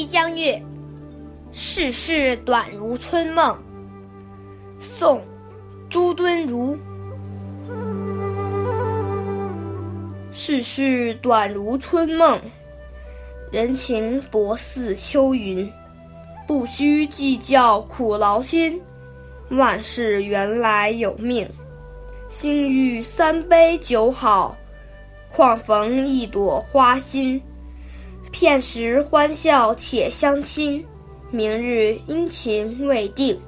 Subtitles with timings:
[0.00, 0.52] 西江月·
[1.52, 3.54] 世事短如春梦。
[4.78, 5.18] 宋·
[5.90, 6.74] 朱敦儒。
[10.32, 12.40] 世事短如春梦，
[13.52, 15.70] 人情薄似秋云。
[16.48, 18.80] 不须计较苦劳心，
[19.50, 21.46] 万事原来有命。
[22.26, 24.56] 心遇三杯酒好，
[25.28, 27.38] 况逢一朵花心。
[28.30, 30.84] 片时欢笑且相亲，
[31.30, 33.40] 明日阴晴未定。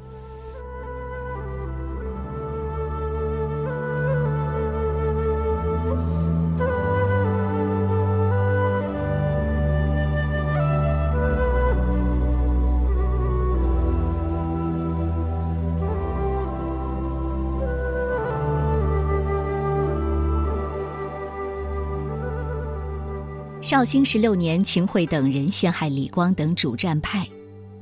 [23.63, 27.25] 绍兴十六年，秦桧等人陷害李光等主战派，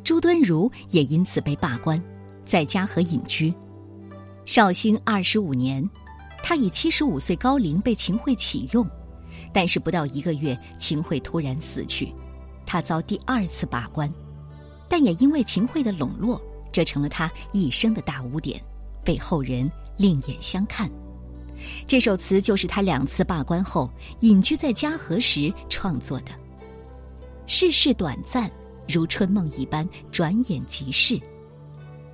[0.04, 1.98] 朱敦儒也因此被罢官，
[2.44, 3.52] 在嘉禾隐居。
[4.44, 5.82] 绍兴二十五年，
[6.42, 8.86] 他以七十五岁高龄被秦桧启用，
[9.54, 12.14] 但是不到一个月，秦桧突然死去，
[12.66, 14.12] 他遭第二次罢官，
[14.86, 16.38] 但也因为秦桧的笼络，
[16.70, 18.62] 这成了他一生的大污点，
[19.02, 20.90] 被后人另眼相看。
[21.86, 26.26] 这首词就是他两次罢官后隐居在嘉禾时创作的。
[27.46, 28.50] 世事短暂，
[28.88, 31.20] 如春梦一般，转眼即逝。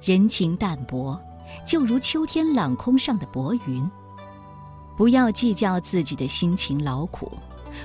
[0.02, 1.20] 人情淡薄，
[1.66, 3.88] 就如秋天朗空上的薄云。
[4.96, 7.30] 不要计较自己的辛勤劳苦，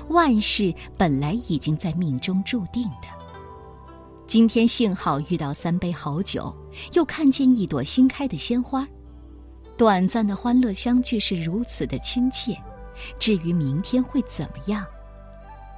[0.07, 3.07] 万事本来已经在命中注定的。
[4.25, 6.55] 今天幸好遇到三杯好酒，
[6.93, 8.87] 又看见一朵新开的鲜花。
[9.81, 12.55] 短暂的欢乐相聚是如此的亲切，
[13.17, 14.85] 至于明天会怎么样，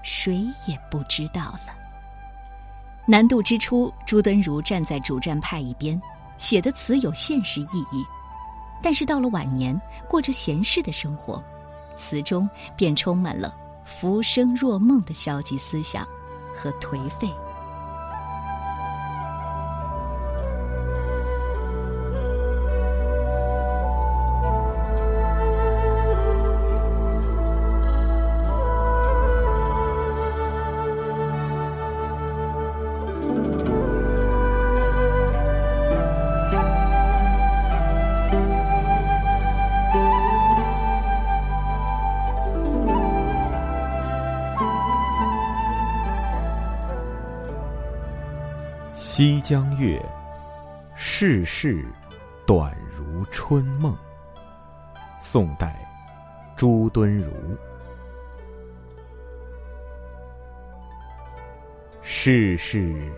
[0.03, 1.73] 谁也不知道了。
[3.05, 6.01] 南渡之初，朱敦儒站在主战派一边，
[6.37, 8.03] 写的词有现实意义；
[8.81, 11.41] 但是到了晚年，过着闲适的生活，
[11.95, 16.05] 词中便充满了浮生若梦的消极思想
[16.53, 17.29] 和颓废。
[48.95, 49.99] 西江月，
[50.95, 51.83] 世事
[52.45, 53.97] 短如春梦。
[55.19, 55.83] 宋代，
[56.55, 57.31] 朱敦儒。
[62.03, 63.11] 世事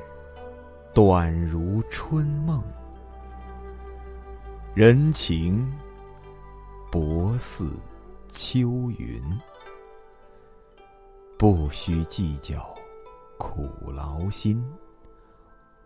[0.93, 2.63] 短如春梦，
[4.73, 5.69] 人情
[6.89, 7.69] 薄似
[8.29, 9.21] 秋云。
[11.37, 12.73] 不须计较
[13.37, 14.65] 苦劳心。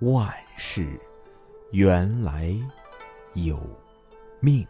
[0.01, 0.97] 万事
[1.71, 2.55] 原来
[3.33, 3.59] 有
[4.39, 4.65] 命，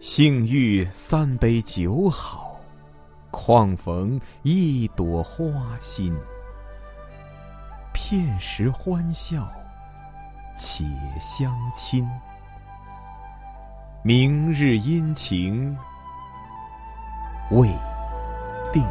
[0.00, 2.58] 幸遇三杯酒好，
[3.30, 6.16] 况逢一朵花心。
[7.92, 9.46] 片时欢笑
[10.56, 10.84] 且
[11.20, 12.02] 相亲，
[14.02, 15.76] 明日阴晴
[17.50, 17.68] 未
[18.72, 18.82] 定。